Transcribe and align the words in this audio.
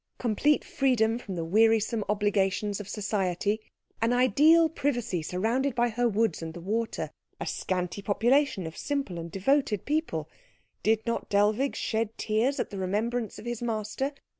Complete 0.17 0.65
freedom 0.65 1.19
from 1.19 1.35
the 1.35 1.45
wearisome 1.45 2.03
obligations 2.09 2.79
of 2.79 2.89
society, 2.89 3.61
an 4.01 4.13
ideal 4.13 4.67
privacy 4.67 5.21
surrounded 5.21 5.75
by 5.75 5.89
her 5.89 6.09
woods 6.09 6.41
and 6.41 6.55
the 6.55 6.59
water, 6.59 7.11
a 7.39 7.45
scanty 7.45 8.01
population 8.01 8.65
of 8.65 8.75
simple 8.75 9.19
and 9.19 9.31
devoted 9.31 9.85
people 9.85 10.27
did 10.81 11.05
not 11.05 11.29
Dellwig 11.29 11.75
shed 11.75 12.17
tears 12.17 12.59
at 12.59 12.71
the 12.71 12.79
remembrance 12.79 13.37
of 13.37 13.45
his 13.45 13.61
master? 13.61 14.13